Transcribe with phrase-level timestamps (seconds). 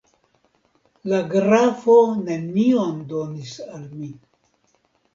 [1.11, 1.99] La grafo
[2.31, 4.15] nenion donis al mi.